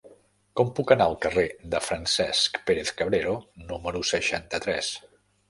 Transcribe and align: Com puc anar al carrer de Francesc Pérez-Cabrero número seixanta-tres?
Com 0.59 0.69
puc 0.77 0.93
anar 0.95 1.05
al 1.11 1.17
carrer 1.25 1.43
de 1.73 1.81
Francesc 1.89 2.57
Pérez-Cabrero 2.71 3.37
número 3.69 4.03
seixanta-tres? 4.15 4.93